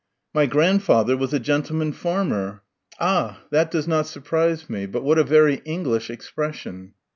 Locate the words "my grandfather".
0.33-1.15